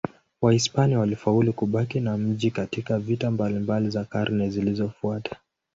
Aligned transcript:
Wahispania 0.41 0.99
walifaulu 0.99 1.53
kubaki 1.53 1.99
na 1.99 2.17
mji 2.17 2.51
katika 2.51 2.99
vita 2.99 3.31
mbalimbali 3.31 3.89
za 3.89 4.05
karne 4.05 4.49
zilizofuata. 4.49 5.35